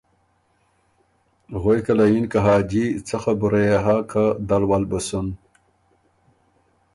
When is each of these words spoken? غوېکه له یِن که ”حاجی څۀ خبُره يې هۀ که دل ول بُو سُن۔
غوېکه 1.61 1.93
له 1.99 2.05
یِن 2.13 2.25
که 2.31 2.39
”حاجی 2.45 2.85
څۀ 3.07 3.15
خبُره 3.23 3.61
يې 3.67 3.77
هۀ 3.85 3.97
که 4.11 4.23
دل 4.47 4.63
ول 4.69 4.83
بُو 4.89 4.99
سُن۔ 5.07 5.27